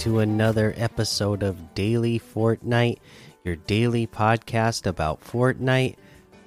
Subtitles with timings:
[0.00, 2.96] to another episode of Daily Fortnite,
[3.44, 5.96] your daily podcast about Fortnite.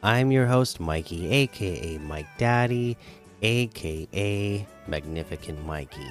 [0.02, 2.98] I'm your host, Mikey, aka Mike Daddy,
[3.44, 6.08] aka Magnificent Mikey.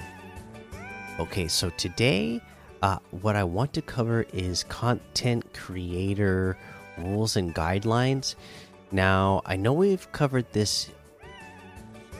[1.19, 2.41] Okay, so today,
[2.81, 6.57] uh, what I want to cover is content creator
[6.97, 8.35] rules and guidelines.
[8.93, 10.89] Now, I know we've covered this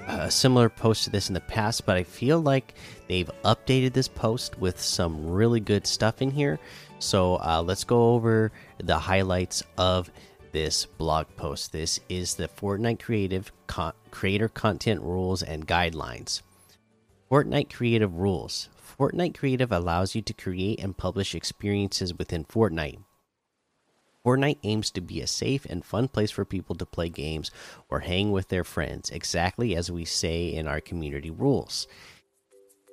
[0.08, 2.76] a similar post to this in the past, but I feel like
[3.08, 6.60] they've updated this post with some really good stuff in here.
[7.00, 10.10] So uh, let's go over the highlights of
[10.52, 11.72] this blog post.
[11.72, 16.42] This is the Fortnite Creative Con Creator Content Rules and Guidelines.
[17.32, 18.70] Fortnite Creative Rules.
[19.00, 23.00] Fortnite Creative allows you to create and publish experiences within Fortnite.
[24.26, 27.52] Fortnite aims to be a safe and fun place for people to play games
[27.90, 31.88] or hang with their friends, exactly as we say in our community rules.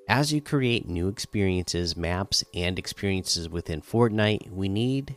[0.09, 5.15] As you create new experiences, maps, and experiences within Fortnite, we need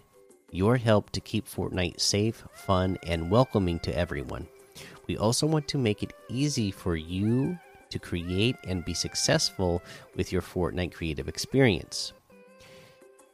[0.52, 4.48] your help to keep Fortnite safe, fun, and welcoming to everyone.
[5.08, 7.58] We also want to make it easy for you
[7.90, 9.82] to create and be successful
[10.16, 12.14] with your Fortnite creative experience.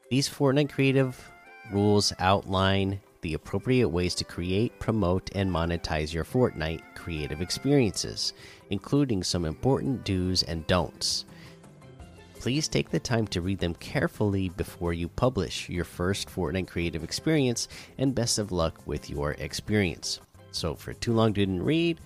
[0.09, 1.30] These Fortnite creative
[1.72, 8.34] rules outline the appropriate ways to create, promote, and monetize your Fortnite creative experiences,
[8.70, 11.25] including some important do's and don'ts.
[12.40, 17.03] Please take the time to read them carefully before you publish your first Fortnite creative
[17.03, 20.22] experience, and best of luck with your experience.
[20.52, 22.00] So, for too long didn't read,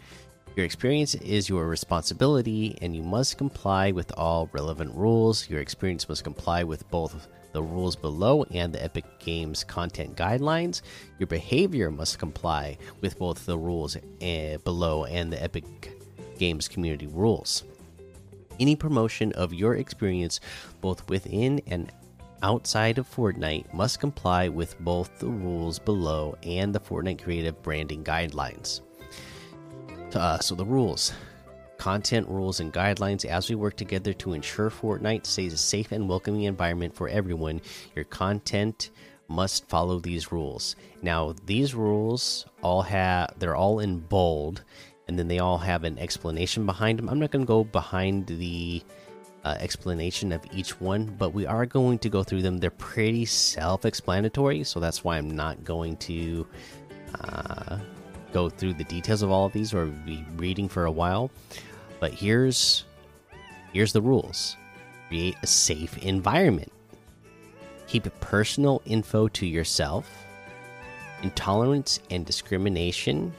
[0.56, 5.50] your experience is your responsibility, and you must comply with all relevant rules.
[5.50, 10.82] Your experience must comply with both the rules below and the Epic Games content guidelines.
[11.20, 15.66] Your behavior must comply with both the rules eh, below and the Epic
[16.38, 17.64] Games community rules.
[18.60, 20.40] Any promotion of your experience,
[20.82, 21.92] both within and
[22.42, 28.04] outside of Fortnite, must comply with both the rules below and the Fortnite Creative Branding
[28.04, 28.82] Guidelines.
[30.14, 31.14] Uh, so, the rules
[31.84, 36.08] content rules and guidelines as we work together to ensure Fortnite stays a safe and
[36.08, 37.60] welcoming environment for everyone.
[37.94, 38.92] Your content
[39.28, 40.78] must follow these rules.
[41.02, 44.64] Now, these rules all have they're all in bold
[45.10, 47.10] and then they all have an explanation behind them.
[47.10, 48.82] I'm not going to go behind the
[49.44, 52.60] uh, explanation of each one, but we are going to go through them.
[52.60, 56.48] They're pretty self explanatory, so that's why I'm not going to
[57.20, 57.80] uh,
[58.32, 61.30] go through the details of all of these or be reading for a while.
[62.04, 62.84] But here's
[63.72, 64.58] here's the rules.
[65.08, 66.70] Create a safe environment.
[67.88, 70.12] Keep personal info to yourself.
[71.22, 73.32] Intolerance and discrimination.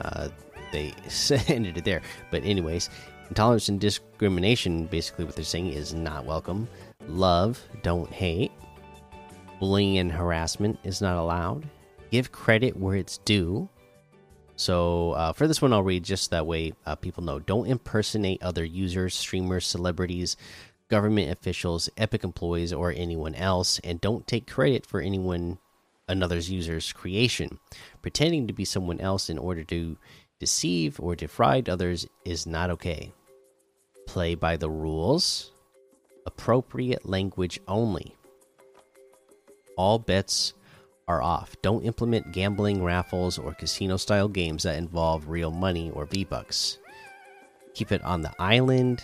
[0.00, 0.30] Uh,
[0.72, 0.94] they
[1.48, 2.00] ended it there.
[2.30, 2.88] But anyways,
[3.28, 6.66] intolerance and discrimination, basically what they're saying is not welcome.
[7.06, 8.52] Love, don't hate.
[9.60, 11.68] Bullying and harassment is not allowed.
[12.10, 13.68] Give credit where it's due.
[14.56, 17.38] So uh, for this one, I'll read just that way uh, people know.
[17.38, 20.36] Don't impersonate other users, streamers, celebrities,
[20.88, 25.58] government officials, Epic employees, or anyone else, and don't take credit for anyone
[26.08, 27.58] another's user's creation.
[28.02, 29.96] Pretending to be someone else in order to
[30.38, 33.12] deceive or defraud others is not okay.
[34.06, 35.50] Play by the rules.
[36.26, 38.14] Appropriate language only.
[39.76, 40.54] All bets
[41.08, 41.56] are off.
[41.62, 46.78] Don't implement gambling, raffles, or casino style games that involve real money or V Bucks.
[47.74, 49.02] Keep it on the island.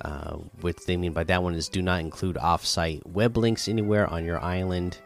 [0.00, 3.68] Uh, what they mean by that one is do not include off site web links
[3.68, 4.98] anywhere on your island.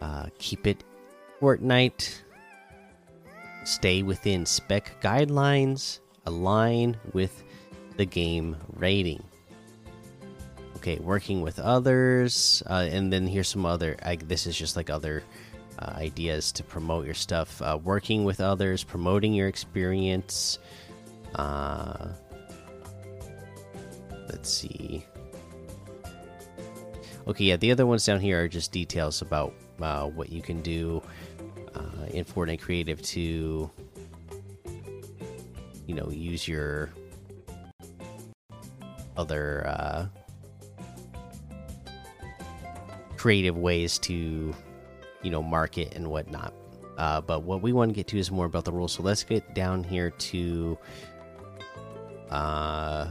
[0.00, 0.82] Uh, keep it
[1.40, 2.22] Fortnite.
[3.64, 6.00] Stay within spec guidelines.
[6.24, 7.44] Align with
[7.96, 9.22] the game rating
[10.86, 14.88] okay working with others uh, and then here's some other I, this is just like
[14.88, 15.24] other
[15.80, 20.60] uh, ideas to promote your stuff uh, working with others promoting your experience
[21.34, 22.08] uh,
[24.28, 25.04] let's see.
[27.26, 30.62] Okay yeah the other ones down here are just details about uh, what you can
[30.62, 31.02] do
[31.74, 33.68] uh, in Fortnite Creative to
[35.84, 36.90] you know use your
[39.16, 40.08] other
[43.26, 44.54] creative ways to
[45.22, 46.54] you know market and whatnot
[46.96, 49.24] uh, but what we want to get to is more about the rules so let's
[49.24, 50.78] get down here to
[52.30, 53.08] uh,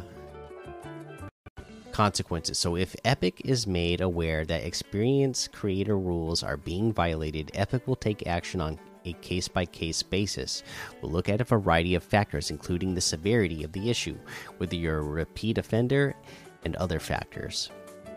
[1.91, 7.85] consequences so if epic is made aware that experience creator rules are being violated epic
[7.85, 10.63] will take action on a case by case basis.
[10.99, 14.17] We'll look at a variety of factors, including the severity of the issue,
[14.57, 16.15] whether you're a repeat offender
[16.63, 17.69] and other factors.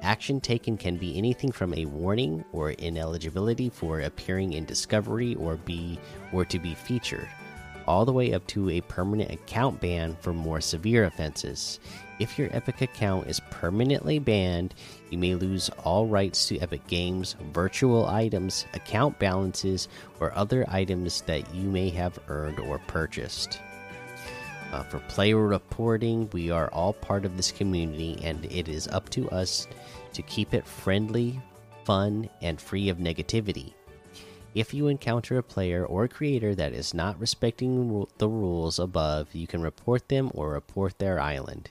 [0.02, 5.56] Action taken can be anything from a warning or ineligibility for appearing in Discovery or
[5.56, 5.98] be
[6.32, 7.28] or to be featured,
[7.86, 11.80] all the way up to a permanent account ban for more severe offenses.
[12.20, 14.74] If your Epic account is permanently banned,
[15.10, 19.88] you may lose all rights to Epic Games, virtual items, account balances,
[20.20, 23.60] or other items that you may have earned or purchased.
[24.72, 29.08] Uh, for player reporting, we are all part of this community, and it is up
[29.08, 29.66] to us
[30.12, 31.40] to keep it friendly,
[31.84, 33.72] fun, and free of negativity.
[34.54, 39.46] If you encounter a player or creator that is not respecting the rules above, you
[39.46, 41.70] can report them or report their island.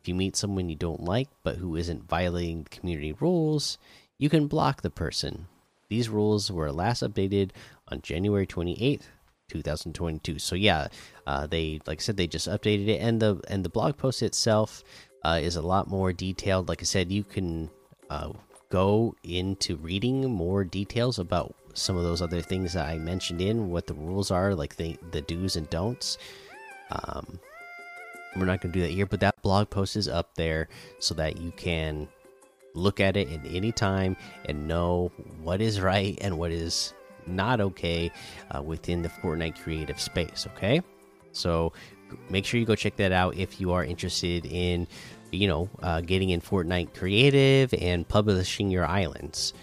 [0.00, 3.78] If you meet someone you don't like but who isn't violating community rules,
[4.18, 5.46] you can block the person.
[5.88, 7.50] These rules were last updated
[7.86, 9.02] on January 28th,
[9.52, 10.38] 2022.
[10.38, 10.88] So yeah,
[11.26, 14.22] uh, they like I said they just updated it, and the and the blog post
[14.22, 14.82] itself
[15.24, 16.68] uh, is a lot more detailed.
[16.68, 17.70] Like I said, you can
[18.08, 18.32] uh,
[18.70, 23.70] go into reading more details about some of those other things that I mentioned in
[23.70, 26.18] what the rules are, like the the do's and don'ts.
[26.90, 27.38] Um,
[28.36, 30.68] we're not going to do that here, but that blog post is up there
[30.98, 32.08] so that you can
[32.74, 34.16] look at it at any time
[34.46, 35.12] and know
[35.42, 36.94] what is right and what is
[37.26, 38.10] not okay
[38.50, 40.46] uh, within the Fortnite creative space.
[40.54, 40.80] Okay,
[41.32, 41.72] so
[42.30, 44.86] make sure you go check that out if you are interested in,
[45.30, 49.54] you know, uh, getting in Fortnite creative and publishing your islands.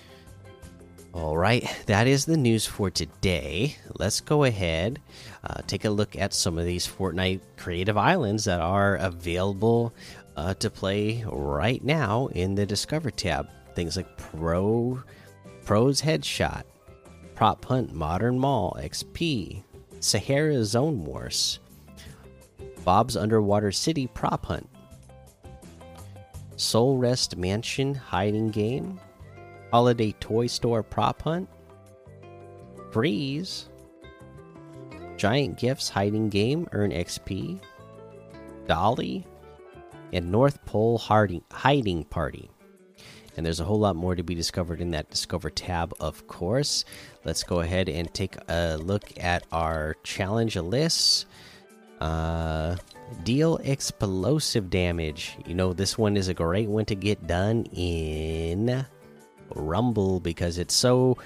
[1.12, 3.76] All right, that is the news for today.
[3.98, 5.02] Let's go ahead,
[5.44, 9.92] uh, take a look at some of these Fortnite creative islands that are available
[10.38, 13.50] uh, to play right now in the Discover tab.
[13.74, 15.02] Things like Pro,
[15.66, 16.64] Pro's Headshot,
[17.40, 19.64] Prop Hunt Modern Mall XP,
[20.02, 21.62] Sahara Zone Wars,
[22.84, 24.70] Bob's Underwater City Prop Hunt,
[26.58, 29.00] Soul Rest Mansion Hiding Game,
[29.72, 31.48] Holiday Toy Store Prop Hunt,
[32.92, 33.70] Freeze,
[35.16, 37.62] Giant Gifts Hiding Game Earn XP,
[38.68, 39.26] Dolly,
[40.12, 42.50] and North Pole Hiding, Hiding Party.
[43.40, 46.84] And there's a whole lot more to be discovered in that Discover tab, of course.
[47.24, 51.26] Let's go ahead and take a look at our challenge lists.
[52.02, 52.76] Uh,
[53.24, 55.38] deal explosive damage.
[55.46, 58.86] You know, this one is a great one to get done in
[59.56, 61.18] Rumble because it's so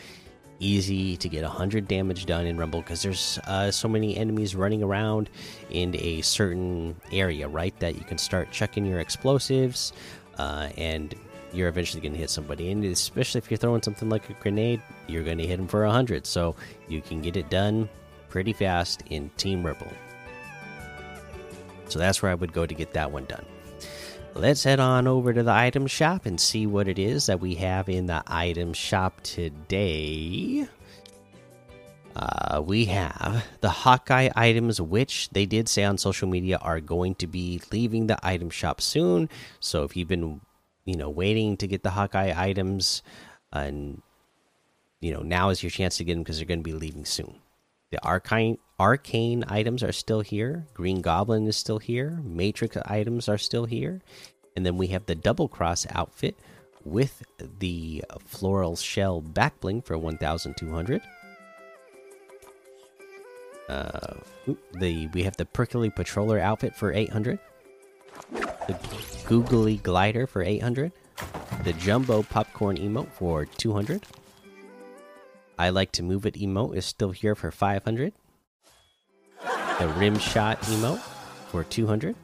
[0.60, 4.84] easy to get 100 damage done in Rumble because there's uh, so many enemies running
[4.84, 5.32] around
[5.72, 7.74] in a certain area, right?
[7.80, 9.94] That you can start chucking your explosives
[10.38, 11.16] uh, and
[11.54, 12.72] you're eventually going to hit somebody.
[12.72, 15.86] And especially if you're throwing something like a grenade, you're going to hit them for
[15.86, 16.26] 100.
[16.26, 16.56] So
[16.88, 17.88] you can get it done
[18.30, 19.92] pretty fast in Team Rumble.
[21.90, 23.46] So that's where I would go to get that one done.
[24.36, 27.54] Let's head on over to the item shop and see what it is that we
[27.56, 30.68] have in the item shop today.
[32.16, 37.16] Uh, we have the Hawkeye items, which they did say on social media are going
[37.16, 39.30] to be leaving the item shop soon.
[39.60, 40.42] So if you've been
[40.86, 43.02] you know waiting to get the Hawkeye items,
[43.52, 44.02] and
[45.00, 47.06] you know now is your chance to get them because they're going to be leaving
[47.06, 47.36] soon.
[47.92, 50.66] The arcane arcane items are still here.
[50.74, 52.20] Green Goblin is still here.
[52.24, 54.02] Matrix items are still here,
[54.56, 56.36] and then we have the double cross outfit
[56.84, 57.24] with
[57.60, 61.02] the floral shell back bling for 1,200.
[63.70, 64.16] Uh,
[64.74, 67.40] the we have the prickly patroller outfit for 800
[68.68, 68.78] the
[69.26, 70.92] googly glider for 800
[71.64, 74.04] the jumbo popcorn emote for 200
[75.60, 78.14] i like to move it emote is still here for 500
[79.80, 81.00] the rim shot emote
[81.50, 82.16] for 200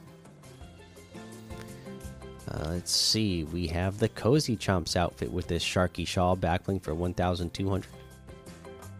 [2.52, 3.44] uh, let's see.
[3.44, 7.86] We have the cozy chomps outfit with this sharky shawl backbling for 1200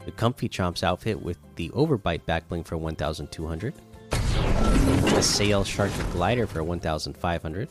[0.05, 3.75] the comfy chomps outfit with the overbite backbling for 1200
[5.21, 7.69] the Sail Shark Glider for 1,500.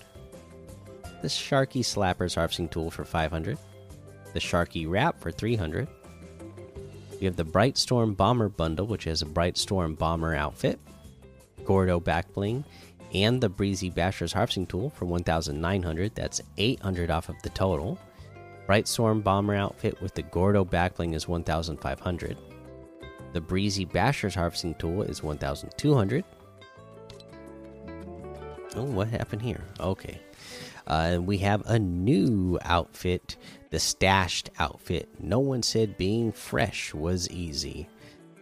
[1.21, 3.57] The Sharky Slappers Harvesting Tool for 500.
[4.33, 5.87] The Sharky Wrap for 300.
[7.19, 10.79] We have the Bright Storm Bomber Bundle, which has a Bright Storm Bomber outfit,
[11.65, 12.63] Gordo Back Bling,
[13.13, 16.15] and the Breezy Basher's Harvesting Tool for 1,900.
[16.15, 17.99] That's 800 off of the total.
[18.67, 22.37] Bright Storm Bomber outfit with the Gordo Back Bling is 1,500.
[23.33, 26.23] The Breezy Basher's Harvesting Tool is 1,200.
[28.79, 29.61] Oh, what happened here?
[29.81, 30.21] Okay.
[30.87, 33.35] Uh, we have a new outfit,
[33.71, 35.09] the Stash'd outfit.
[35.19, 37.89] No one said being fresh was easy.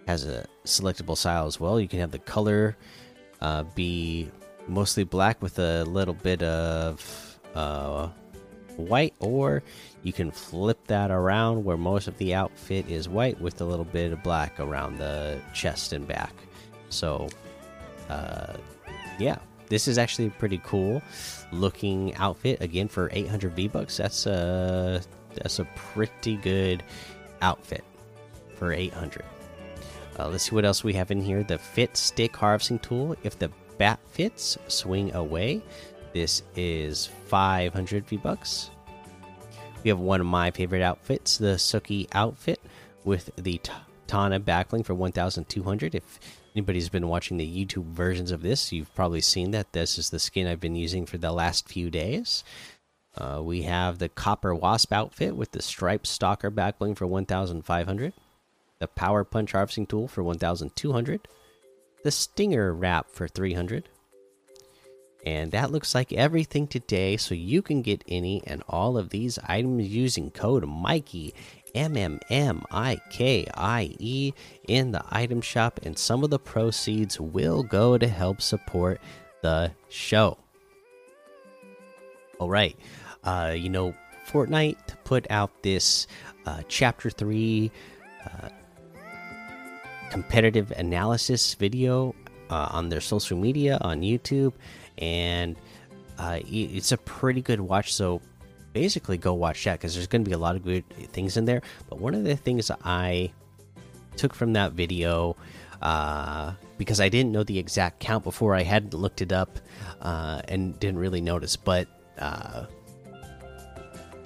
[0.06, 1.82] Has a selectable style as well.
[1.82, 2.78] You can have the color
[3.42, 4.30] uh, be
[4.68, 8.10] mostly black with a little bit of uh,
[8.76, 9.64] white, or
[10.04, 13.86] you can flip that around where most of the outfit is white with a little
[13.86, 16.34] bit of black around the chest and back.
[16.90, 17.28] So,
[18.08, 18.54] uh,
[19.18, 21.02] yeah, this is actually a pretty cool
[21.52, 22.62] looking outfit.
[22.62, 25.02] Again, for 800 V bucks, that's a
[25.36, 26.84] that's a pretty good
[27.42, 27.84] outfit
[28.56, 29.24] for 800.
[30.20, 31.44] Uh, let's see what else we have in here.
[31.44, 33.16] The Fit Stick Harvesting Tool.
[33.24, 35.62] If the bat fits, swing away.
[36.14, 38.72] This is 500 V bucks.
[39.84, 42.60] We have one of my favorite outfits, the Tsuki outfit
[43.04, 43.62] with the
[44.08, 45.94] Tana backling for 1,200.
[45.94, 46.20] If
[46.58, 50.18] anybody's been watching the YouTube versions of this, you've probably seen that this is the
[50.18, 52.44] skin I've been using for the last few days.
[53.16, 58.12] Uh, we have the Copper Wasp outfit with the Striped Stalker backbling for 1,500.
[58.80, 61.28] The Power Punch harvesting tool for 1,200.
[62.04, 63.88] The Stinger wrap for 300.
[65.24, 67.18] And that looks like everything today.
[67.18, 71.36] So you can get any and all of these items using code Mikey
[71.78, 74.34] M M M I K I E
[74.68, 79.00] in the item shop, and some of the proceeds will go to help support
[79.44, 80.40] the show.
[82.40, 82.76] All right,
[83.24, 83.94] uh, you know,
[84.28, 86.08] Fortnite put out this
[86.48, 87.72] uh, Chapter 3
[88.26, 88.50] uh,
[90.10, 92.16] competitive analysis video
[92.50, 94.54] uh, on their social media on YouTube,
[94.98, 95.56] and
[96.18, 97.94] uh, it's a pretty good watch.
[97.94, 98.22] So
[98.78, 101.46] basically, go watch that because there's going to be a lot of good things in
[101.46, 101.64] there.
[101.90, 103.32] But one of the things I
[104.18, 105.36] took from that video.
[105.82, 109.58] Uh, because I didn't know the exact count before, I hadn't looked it up
[110.02, 111.56] uh, and didn't really notice.
[111.56, 111.88] But
[112.20, 112.66] uh,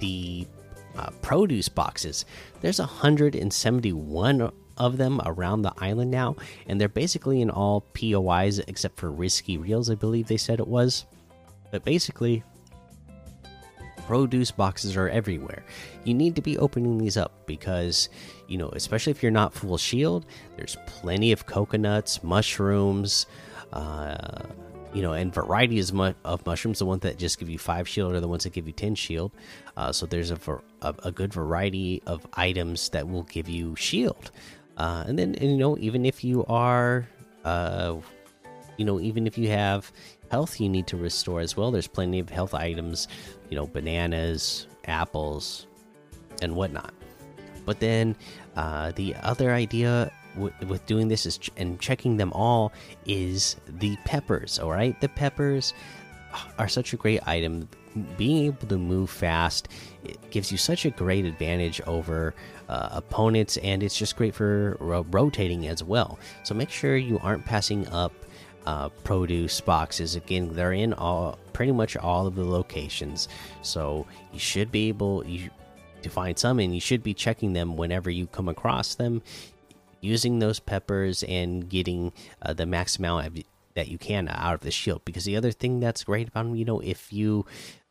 [0.00, 0.46] the
[0.96, 2.26] uh, produce boxes,
[2.60, 8.98] there's 171 of them around the island now, and they're basically in all POIs except
[8.98, 11.06] for Risky Reels, I believe they said it was.
[11.70, 12.42] But basically,
[14.06, 15.64] produce boxes are everywhere.
[16.04, 18.08] You need to be opening these up because,
[18.48, 23.26] you know, especially if you're not full shield, there's plenty of coconuts, mushrooms,
[23.72, 24.42] uh,
[24.92, 25.92] you know, and varieties
[26.24, 26.78] of mushrooms.
[26.78, 28.94] The ones that just give you five shield are the ones that give you ten
[28.94, 29.32] shield.
[29.76, 30.38] Uh, so there's a,
[30.82, 34.30] a, a good variety of items that will give you shield.
[34.76, 37.08] Uh, and then, you know, even if you are,
[37.44, 37.96] uh,
[38.76, 39.92] you know, even if you have
[40.30, 43.06] health you need to restore as well, there's plenty of health items,
[43.52, 45.66] you know, bananas, apples,
[46.40, 46.94] and whatnot.
[47.66, 48.16] But then
[48.56, 50.10] uh, the other idea
[50.66, 52.72] with doing this is ch and checking them all
[53.04, 54.58] is the peppers.
[54.58, 55.74] All right, the peppers
[56.58, 57.68] are such a great item
[58.16, 59.68] being able to move fast
[60.02, 62.34] it gives you such a great advantage over
[62.70, 67.18] uh, opponents and it's just great for ro rotating as well so make sure you
[67.22, 68.14] aren't passing up
[68.66, 70.14] uh, produce boxes.
[70.16, 73.28] Again they're in all pretty much all of the locations.
[73.62, 75.50] So you should be able you,
[76.02, 79.22] to find some and you should be checking them whenever you come across them
[80.00, 84.60] using those peppers and getting uh, the max amount of, that you can out of
[84.60, 85.04] the shield.
[85.04, 87.46] Because the other thing that's great about them you know if you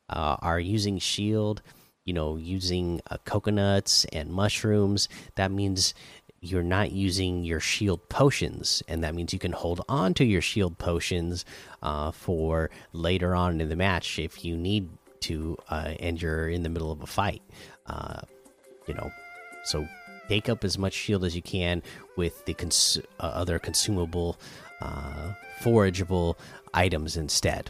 [0.09, 1.61] uh, are using shield
[2.05, 5.93] you know using uh, coconuts and mushrooms that means
[6.41, 10.41] you're not using your shield potions and that means you can hold on to your
[10.41, 11.45] shield potions
[11.83, 16.63] uh, for later on in the match if you need to uh, and you're in
[16.63, 17.43] the middle of a fight.
[17.85, 18.21] Uh,
[18.87, 19.11] you know
[19.63, 19.87] so
[20.29, 21.83] take up as much shield as you can
[22.17, 24.39] with the cons uh, other consumable
[24.81, 26.35] uh, forageable
[26.73, 27.69] items instead